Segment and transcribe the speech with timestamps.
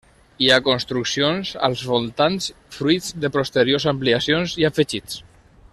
[0.43, 5.21] Hi ha construccions als voltants, fruits de posteriors ampliacions i afegits.